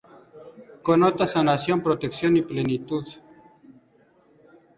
[0.85, 3.05] Connota sanación, protección y plenitud.